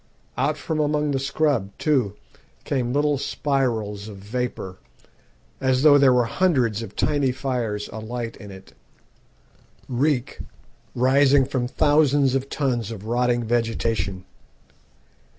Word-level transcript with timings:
Out 0.35 0.57
from 0.57 0.79
among 0.79 1.11
the 1.11 1.19
scrub, 1.19 1.69
too, 1.77 2.15
came 2.63 2.91
little 2.91 3.19
spirals 3.19 4.07
of 4.07 4.17
vapour, 4.17 4.79
as 5.59 5.83
though 5.83 5.99
there 5.99 6.11
were 6.11 6.25
hundreds 6.25 6.81
of 6.81 6.95
tiny 6.95 7.31
fires 7.31 7.87
alight 7.93 8.35
in 8.37 8.49
it 8.49 8.73
reek 9.87 10.39
rising 10.95 11.45
from 11.45 11.67
thousands 11.67 12.33
of 12.33 12.49
tons 12.49 12.89
of 12.89 13.05
rotting 13.05 13.43
vegetation. 13.43 14.25